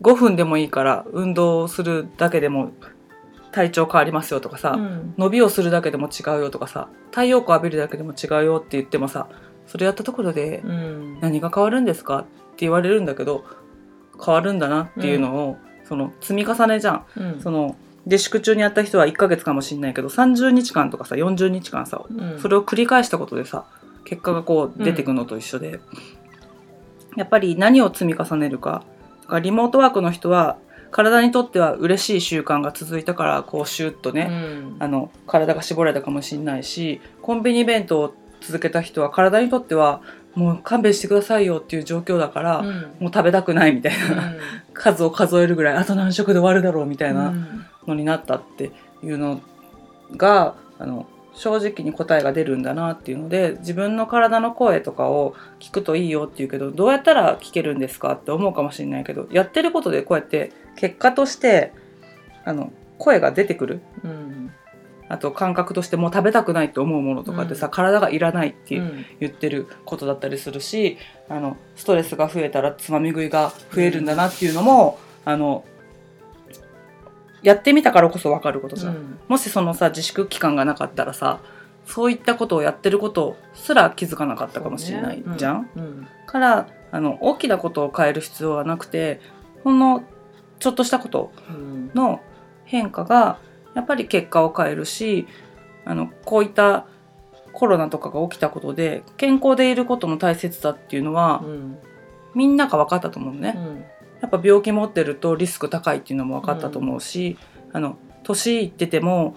[0.00, 2.72] 5分でもいいから運動するだけでも
[3.52, 5.14] 体調変わりますよとかさ、うん。
[5.18, 9.28] 伸びをするだけでも違うよとかさ太陽光浴びるだけでも違うよって言ってもさ
[9.66, 11.20] それやったところでうん。
[11.20, 12.24] 何が変わるんですか
[12.58, 13.44] 言われるんだけど
[14.24, 17.06] 変わるんだなっていうのを、その積み重ねじゃん。
[17.16, 17.40] うん。
[17.40, 22.38] その自粛中にやった人は1ヶ月かもしれないけど30日間とかさ40日間さうん。
[22.40, 23.64] それを繰り返したことでさ
[24.04, 25.80] 結果がこう出てくのと一緒で、
[27.16, 28.84] やっぱり何を積み重ねるか。
[29.22, 30.58] だからリモートワークの人は
[30.90, 34.76] 体にとっては嬉しい習慣が続いたからこうシュッとね、うん。
[34.78, 40.02] あの体が絞られたかもしれないしコンビニ弁当を続けた人は体にとっては
[40.34, 42.66] もう勘弁してくださいよっていう状況だから、うん。
[43.00, 44.34] もう食べたくないみたいな、
[44.72, 47.28] 数を数えるぐらいあと何食で終わるだろうみたいな。
[47.28, 47.66] うん。
[47.86, 48.70] のになったって
[49.02, 49.40] いうの
[50.16, 61.72] があの正直に答えが出るんだなっていうので自分の体の声とかを聞くといいよって言うけどどうやったら聞けるんですかって思うかもしれないけどやってることでこうやって結果として
[62.44, 63.80] あの声が出てくる。
[64.04, 64.52] うん
[65.12, 67.72] あと感覚としてもう食べたくないって思うものとかってさ、うん。
[67.72, 69.04] 体がいらないってうん。
[69.20, 70.96] 言ってることだったりするし
[71.28, 75.64] あのストレスが増えたらつまみ食いが増えるんだなっていうのも、あの
[77.42, 78.94] やってみたからこそ分かることじゃん。
[78.94, 79.18] うん。
[79.28, 81.40] もしそのさ自粛期間がなかったらさ
[81.84, 85.68] そういったことをやってることすら気づかなかったかもしれないじゃん。
[85.76, 86.08] うん。
[86.26, 89.20] からあの大きなことを変える必要はなくて
[89.62, 90.02] ほんの
[90.58, 91.90] ちょっとしたことうん。
[91.94, 92.22] の
[92.64, 93.38] 変化が
[93.74, 95.26] やっぱり結果を変えるし
[95.84, 96.86] あのこういった
[97.52, 101.78] コロナとかが起きたことで健康でいることの大切さっていうのは、うん。
[102.34, 103.54] みんなが分かったと思うね。
[103.56, 103.84] うん。
[104.20, 107.36] やっぱ病気持ってるとリスク高いっていうのも分かったと思うし、
[107.72, 109.36] あの年いってても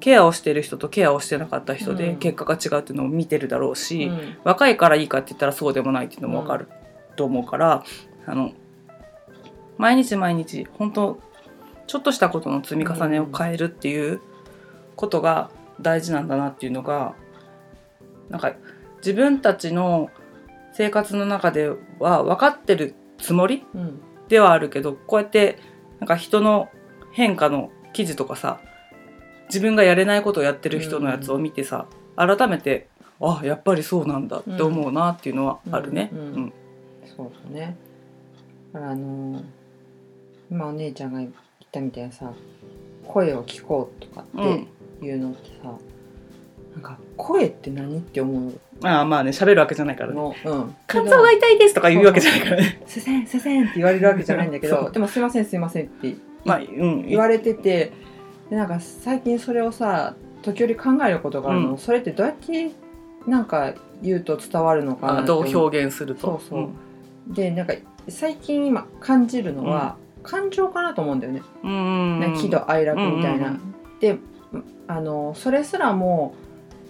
[0.00, 2.16] ケアをしてる人とケアをしてなかった人でうん。
[2.16, 4.36] 結果が違うっていうのを見てるだろうし、うん。
[4.44, 6.68] 若いからいいかって言ったらそうでもないっていうのも分かる
[7.16, 7.84] と思うから、
[8.24, 8.52] あの
[9.76, 11.20] 毎日毎日本当
[11.86, 14.20] ちょっとしたことの積み重ねを変えるっていう
[14.96, 17.14] ことが大事なんだなっていうのが
[18.28, 18.54] なんか
[18.98, 20.10] 自分たちの
[20.72, 24.00] 生活の中では分かってるつもりうん。
[24.28, 25.58] ではあるけどこうやって
[26.00, 26.70] なんか人の
[27.10, 28.60] 変化の記事とかさ
[29.48, 32.88] 自分がやれないことをやってる人のやつを見てさ、改めて
[33.20, 36.08] あやっぱりそうなんだって思うなっていうのはあるね。
[36.12, 36.52] ううんん。
[37.04, 37.76] そうだね。
[38.72, 39.42] あの
[40.50, 41.28] 今お姉ちゃんが言
[41.72, 42.30] ったみたいなさ
[43.06, 44.26] 声を聞こうとかっ
[45.00, 45.72] ていうのってさ、
[46.74, 48.52] なんか声って何って思う？
[48.84, 50.16] ああまあね喋るわけじゃないからね。
[50.16, 52.82] の、うん、肝臓が痛いですとか言うわけじゃないからね。
[52.86, 54.92] すせんすせんって言われるわけじゃないんだけそどう。
[54.92, 57.06] でもすいませんすいませんってまあうん。
[57.08, 57.92] 言われてて
[58.50, 61.78] でなんか最近それをさ時折考えることがあるの、うん。
[61.78, 62.70] それってどうやって
[63.26, 66.40] なんか言うと伝わるのかなどう表現すると。
[66.40, 66.60] そうそ
[67.30, 67.34] う。
[67.34, 67.74] でなんか
[68.08, 73.48] 最近今感じるのは、感情かなと思うんだよね、うん喜怒哀楽みたいな。
[73.48, 74.18] うんで
[74.88, 76.34] あのそれすらも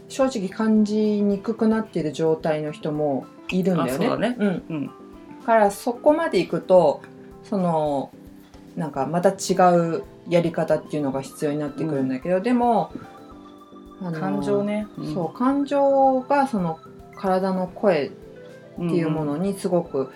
[0.08, 4.06] 正直感じにくくなっている状態の人もいるんだよね。
[4.06, 4.36] うだね。
[4.38, 4.86] うん、うん。
[4.86, 4.92] だ
[5.44, 7.02] からそこまでいくと
[7.44, 8.10] その
[8.76, 12.92] なんかまた違うやり方っていうのが必要になってくるんだけど、でも
[14.00, 14.86] あの感情ね。
[15.14, 16.80] そう感情がその
[17.14, 18.10] 体の声っ
[18.78, 20.10] うんていうものにすごく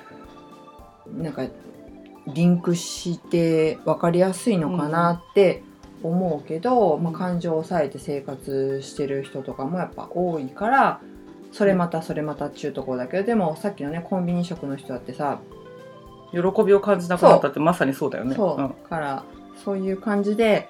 [1.17, 1.45] なんか
[2.27, 5.63] リンクして分かりやすいのかなって
[6.03, 11.01] 思うけど、まあ、感情を抑えて生活してる人とかもやっぱ多いから
[11.53, 15.41] それまたそれまたっちゅうところだけどでもさっきのねコンビニ食の人だってさ
[16.33, 18.35] 喜びを感じなくなったってまさにそうだよね。
[18.35, 18.69] そう、ん。
[18.89, 19.25] から
[19.65, 20.69] そういう感じで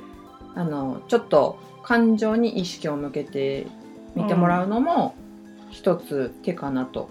[0.54, 3.66] あのちょっと感情に意識を向けて
[4.14, 5.14] 見てもらうのも
[5.70, 7.10] 一つ手かなと。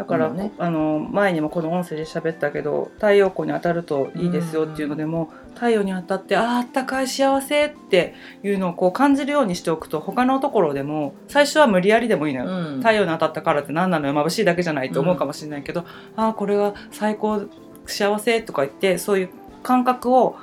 [0.00, 0.50] だから、うんね。
[0.56, 12.78] あの前にもこの音声で喋ったけど太陽光に当たるといいですよっていうのでも、太陽に当たってあーあったかい幸せっていうのをこう感じるようにしておくと他のところでも最初は無理やりでもいいのよ、うん。
[12.78, 15.84] 太陽に当たったからって何なのよ眩しいだけじゃないと思うかもしれないけど、
[16.16, 17.42] ああこれは最高
[17.84, 19.28] 幸せとか言ってそういう
[19.62, 20.36] 感覚を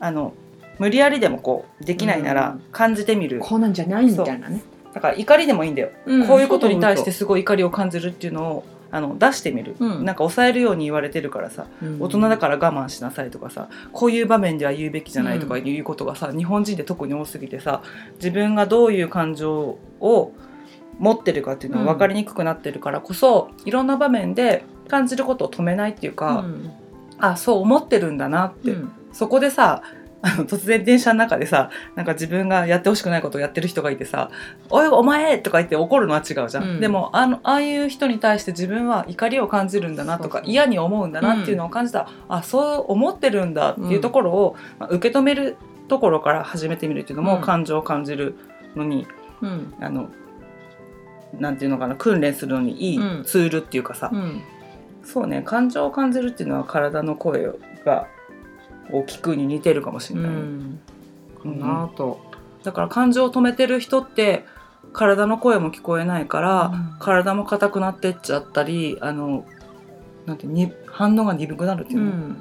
[0.00, 0.34] あの
[0.78, 2.62] 無理やりでもこうできないならうん。
[2.72, 4.62] 感じてみる、こうなんじゃないみたいなね。
[4.94, 6.26] だから怒りでもいいんだよ、うん。
[6.26, 10.04] こういうことに対してすごい怒りを感じるっていうのをあの出してみる、うん。
[10.04, 12.02] なんか抑えるように言われてるからさうん。
[12.02, 17.82] 大人だから我慢しなさいとかさこういう場面では言うべきじゃないとかいうことがさ、日本人で特に多すぎてさ
[18.16, 20.32] 自分がどういう感情を
[20.98, 26.72] 持ってるかっていうのが分かりにくくなってるからこそ、いろんな場面で感じることを止めないっていうか、うん。
[27.18, 28.92] あそう思ってるんだなって、うん。
[29.12, 29.82] そこでさ
[30.20, 34.30] あの突然電車の中でさなんか自分がやってほしくないことをやってる人がいてさ
[34.68, 36.80] 「おいお前!」とか言って怒るのは違うじゃん、うん。
[36.80, 42.00] でもあのああいう人に対して自分は怒りを感じるんだなとか嫌に思うんだなっていうのを感じた。
[42.00, 45.56] ら、あそう思ってるんだっていうところを、まあ受け止める
[45.88, 47.42] ところから始めてみるっていうのも、うん。
[47.42, 48.34] 感情を感じる
[48.74, 49.06] のに
[49.40, 49.74] うん。
[49.80, 50.08] あの
[51.38, 53.24] なんていうのかな訓練するのにいいうん。
[53.24, 54.42] ツールっていうかさ、うん。
[55.04, 57.50] そうね感情を感じるっていうのは体の声
[57.84, 58.08] が
[58.92, 60.80] を聞くに似てるかもしうれない、ん。
[61.36, 62.20] かうんなと。
[62.64, 64.44] だから感情を止めてる人って
[64.92, 66.96] 体の声も聞こえないから、うん。
[66.98, 69.44] 体も硬くなってっちゃったりあの
[70.26, 72.32] なんてに反応が鈍くなるっていううの、ん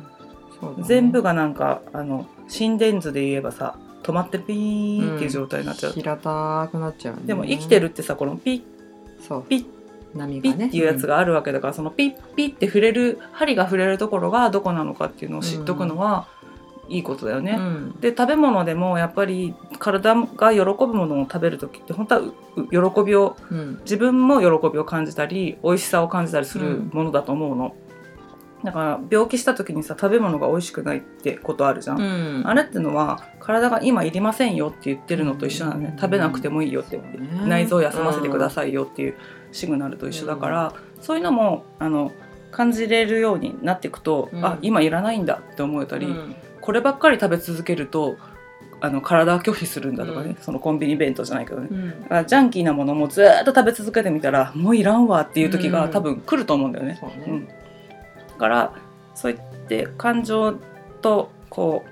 [0.77, 0.83] ね。
[0.83, 7.21] 全部がなんかあの心電図で言えばさ止まってピーっていう状態になっちゃう、平たくなっちゃうね。
[7.25, 8.51] でも生きてるってさこのピ
[9.29, 9.65] ッピッ
[10.15, 10.57] 波がね。
[10.57, 16.27] ピッっていうやつがあるわけだから、そのピッピッって触れる針が触れるところがどこなのかっていうのを知っとくのは、
[16.89, 17.56] いいことだよね。
[17.58, 18.00] うん。
[18.00, 23.80] で食べ物でもやっぱり体が喜ぶものを食べる時って本当はうう喜びをうん。
[23.82, 27.76] 自分も喜びを感じたり美味しさを感じたりするものだと思うの、
[28.63, 32.43] だから病気した時にさ食べ物が美味しくないってことあるじゃん、うん。
[32.45, 36.00] あれってのは体が今いりませんよって言ってるのと一緒なのね、うん。
[36.00, 37.00] 食べなくてもいいよって、
[37.45, 39.15] 内臓を休ませてくださいよっていう
[39.52, 42.12] シグナルと一緒だから、そういうのもあの
[42.50, 44.43] 感じれるようになっていくと、うん。
[44.45, 46.36] あ今いらないんだって思えたり、うん
[46.67, 48.17] こればっかり食べ続けると
[48.82, 50.36] あの体は拒否するんだとかね、うん。
[50.36, 52.01] そのコンビニ弁当じゃないけどね、うん。
[52.01, 55.91] だからジャンキーなものもずーっと食べ続けてみたらもういらんわっていう時がうん。
[55.91, 56.97] 多分来ると思うんだよね。
[56.99, 57.23] そうね。
[57.25, 57.47] うん。
[57.47, 57.53] だ
[58.38, 58.73] から
[59.15, 60.60] そうやって感情
[61.01, 61.86] とこ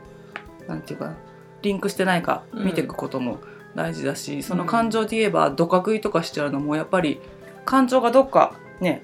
[0.65, 1.15] うなんていうかな
[1.61, 3.39] リンクしてないか見ていくことも
[3.75, 7.21] 大事だし、その感情で言えばどか食いとかしちゃうのもやっぱり
[7.63, 9.03] 感情がどっかね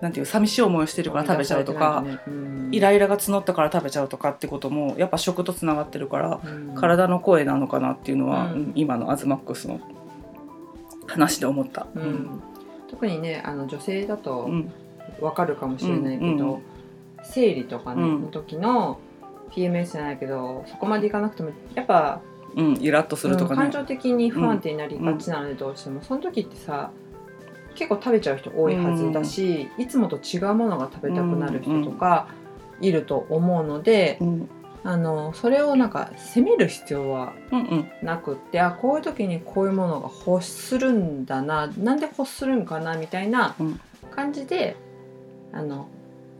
[0.00, 2.68] なんていう寂しい思いをしてるから食べちゃうとか、うん。
[2.70, 6.74] イライラが募ったから食べちゃうとかってこともやっぱ食とつながってるから、うん。
[6.74, 8.52] 体の声なのかなっていうのは、うん。
[8.52, 9.80] うん今のアズマックスの
[11.06, 11.88] 話で思った。
[11.94, 12.42] うん。
[12.88, 14.72] 特にねあの女性だとうん。
[15.20, 16.60] わかるかもしれないけど、
[17.24, 18.22] 生理とかね、うん。
[18.22, 19.00] の時の
[19.50, 22.20] PMS じゃないけどそこまでいかなくてもやっぱ、
[22.54, 23.64] うん、イラッとするとかね。
[23.64, 23.82] うん感。
[23.82, 26.92] 情的に不安定になりがちなのでどうしても、その時ってさ
[27.78, 32.28] 結構食べちゃう人多いはずだし、いつもと違うものが食べたくなる人とか
[32.80, 34.48] いると思うので、うん。
[34.84, 37.90] あのそれをなんか責める必要はうんうん。
[38.02, 43.80] なくってあこういう時にこういうものが欲するんだななんで欲するんかなみたいなうん。
[44.10, 44.76] 感じで
[45.52, 45.88] あの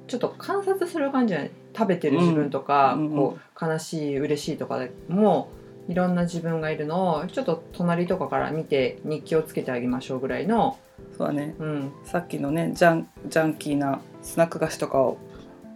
[0.07, 1.51] ちょっと観察する感じじゃない？
[1.77, 3.11] 食べてる自分とか、うん。
[3.11, 5.51] こう悲しい嬉しいとかでも
[5.89, 10.79] いろんな自分がいるのをちょっと隣とかから見て日記をつけてあげましょうぐらいの、
[11.19, 15.19] そうだねうん、さっきのねジャンジャンキーなスナック菓子とかを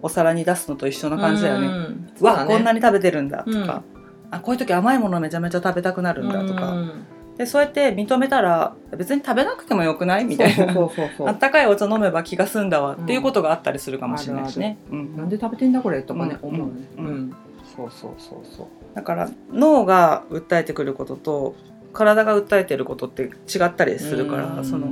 [0.00, 1.66] お皿に出すのと一緒な感じだよね。
[1.66, 2.54] うんうわ、ね。
[2.54, 3.66] こんなに食べてるんだとうん。
[3.66, 3.82] か、
[4.30, 10.26] あこういう時甘いものめちゃめちゃ食べたくなるんだとか、うんでそうやって認めたら別に食べなくてもよくない？
[10.26, 10.74] みたいな。
[10.74, 14.76] そうそうそうあったかいお茶飲めば気が済んだわっていうことがあったりするかもしれないしね。
[14.90, 15.16] うん。
[15.16, 16.02] なんで食べてんだこれ？
[16.02, 17.06] とかね、うん思うね、うん。
[17.06, 17.36] うん。
[17.74, 18.66] そうそうそうそう。
[18.94, 21.54] だから脳が訴えてくることと
[21.94, 23.30] 体が訴えてることって違
[23.64, 24.64] ったりするから、うん。
[24.64, 24.88] その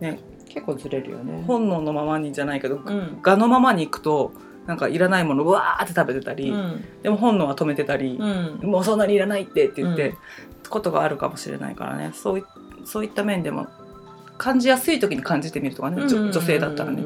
[0.00, 0.18] ね。
[0.48, 1.42] 結構ずれるよね。
[1.46, 3.18] 本能のままにじゃないけど、うん。
[3.24, 4.32] 我のままに行くと
[4.66, 6.84] なんかいらないものうわーって食べてたり、うん。
[7.02, 8.24] でも本能は止めてたり、う
[8.66, 8.70] ん。
[8.70, 10.16] もうそんなにいらないってって言って、うん
[10.68, 12.12] ことがあるかもしれないからね。
[12.14, 12.44] そうい
[12.84, 13.66] そういった面でも
[14.38, 17.02] 感じやすい時に感じてみるとかね、女女性だったらね、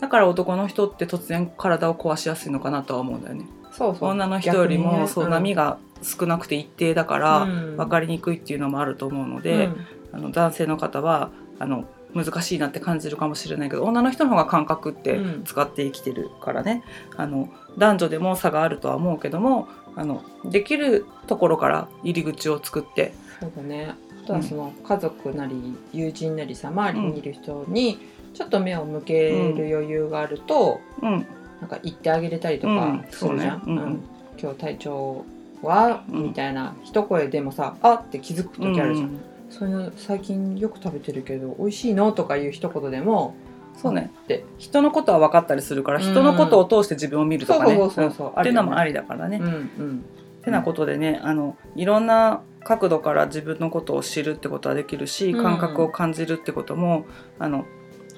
[0.00, 3.46] だから男の人って突然体を壊しやすいのかなとは思うんだよね。
[3.70, 4.10] そうそう。
[4.10, 5.08] 女の人よりも、ね。
[5.08, 5.30] そううん。
[5.30, 7.76] 波が少なくて一定だから、うん。
[7.76, 9.76] 分かりにくいっていうのもあると思うので、うん。
[10.12, 11.84] あの男性の方はあの
[12.14, 15.44] 難しいなって感じるかもしれないけど女の人の方が感覚ってうん。
[15.44, 16.82] 使って生きてるからね、
[17.16, 23.94] あの男女でも差があるとは思うけどもあのできるところから入り口を作ってそうだね。
[24.24, 27.98] あとはその家族なり友人なりさ周りにいる人に
[28.34, 31.26] ちょっと目を向ける余裕があると、うん。
[31.60, 33.04] なんか言ってあげれたりとかうん。
[33.10, 33.80] するじゃん、そうね。
[33.82, 33.84] うん。
[33.84, 34.02] うん
[34.40, 35.24] 今日体調
[35.62, 36.22] は、うん。
[36.24, 39.20] みたいな一声でもさあって気づく時あるじゃん、うん
[39.52, 42.10] その最近よく食べてるけど美味しいの？
[42.10, 43.34] とかいう一言でも
[43.76, 44.10] そうね。
[44.24, 44.44] って。
[44.58, 46.04] 人のことは分かったりするからうん。
[46.04, 47.74] 人のことを通して自分を見るとかね。
[47.76, 48.26] そうそうそうそう。
[48.28, 49.38] うんっていうのもあありだからね。
[49.38, 50.04] うんうん。
[50.42, 55.42] てなことでねあのいろんな角度から自分のことを知るってことはできるしうん。
[55.42, 57.06] 感覚を感じるってことも、
[57.38, 57.66] あの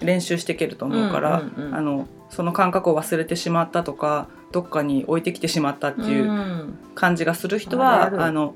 [0.00, 1.74] 練習していけると思うから、うんうんうん。
[1.74, 6.78] あのその感覚を忘れてしまったとかどっかに置いてきてしまったっていううん。
[6.94, 8.32] 感じがする人は、あるある。
[8.32, 8.54] の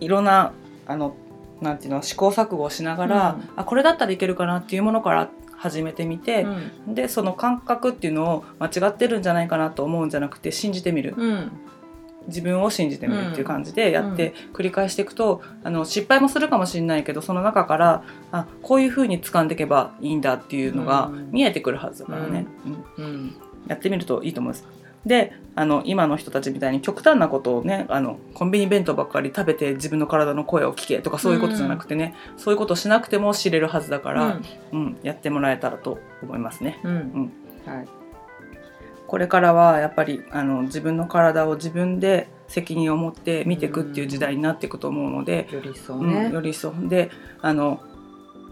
[0.00, 0.52] いろんな
[0.86, 1.14] あの
[1.60, 3.48] なんていうの試行錯誤をしながら、うん。
[3.56, 6.46] あこれだったらいけるかなっていうものから始めてみて、
[6.86, 11.14] でその感覚っていうのを間違ってるんじゃないかなと思うんじゃなくて信じてみる。
[11.16, 11.52] うん。
[12.26, 21.30] 自分を信じてみるっていう感じでやって繰り返していくと、あの失敗もするかもしれないけどその中からあこういうふうに掴んでいけばいいんだっていうのがうん。
[21.30, 22.46] 見えてくるはずだからね、
[22.98, 23.04] うん。
[23.04, 23.36] うん。
[23.68, 24.66] やってみるといいと思います。
[25.06, 34.40] であの今の人たちみたいに極端なことをねあのコンビニ弁当ばっかり食べて自分の体の声を聞けとかそういうことじゃなくてね、そういうことをしなくても知れるはずだから、
[34.72, 34.98] うん。
[35.02, 36.80] やってもらえたらと思いますね。
[36.84, 36.92] うん。
[36.92, 37.32] うん。
[37.66, 37.88] はい。
[39.06, 46.72] これからはやっぱりあの自分の体を自分で責任を持って見ていくっていう時代になっていくと思うので、より一層うんねより一層。
[46.88, 47.10] で
[47.40, 47.80] あの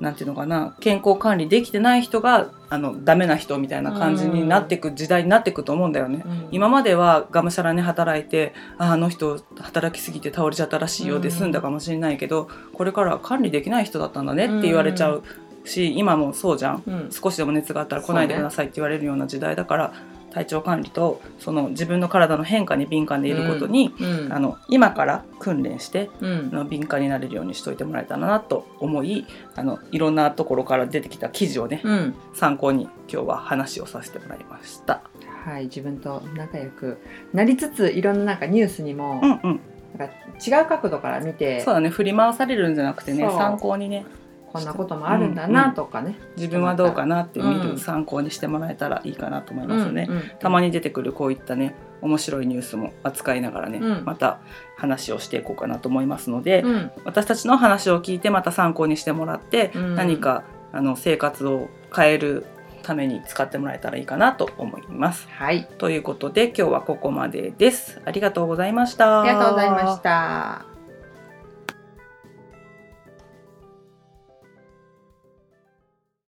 [0.01, 6.23] なんていうのかな健康管理できてない人があのダメな人みたいな感じになっていく時代になっていくと思うんだよね。
[6.25, 6.49] うん。
[6.53, 15.23] 今まではがむしゃらに働いてああの人働きすぎて倒れちゃったらしいよで済んだかもしれないけど、これからは管理できない人だったんだねって言われちゃう
[15.65, 17.11] し、今もそうじゃん。
[17.11, 19.93] 少しでも熱があったら来ないでくださいって言われるような時代だから、
[20.31, 24.33] 体調管理とその自分の体の変化に敏感でいることに、うん。
[24.33, 26.51] あの今から訓練してうん。
[26.53, 32.15] あの敏感になれるようにしといてもらえたらなと思いあのいろんなところから出てきた記事をね、うん。
[32.35, 35.03] 参考に今日は話をさせてもらいました。
[35.45, 36.99] はい自分と仲良く
[37.33, 39.61] なりつついろんななんかニュースにもうんうん、
[39.97, 40.15] なんか
[40.47, 41.89] 違う角度から見てそうだね。
[41.89, 44.05] 振り回されるんじゃなくてね参考にね
[44.53, 50.07] こんなこともあるんだなとかね自分はどうかなって見うんる参考にしてもらえたらいいかなと思いますね。
[50.09, 54.39] うんうんたまに出てくるこういったね面白いニュースも扱いながらね、うんまた
[54.77, 62.47] 話をしていこうかなと思いますので、うん私たちの話を聞いてまた参考にしてもらって、うん何かあの生活を変える
[62.83, 65.29] ために使ってもらえたらいいかなと思います。
[65.31, 68.01] はいということで今日はここまでです。
[68.05, 69.23] ありがとうございました。
[69.23, 70.68] ありがとうございました。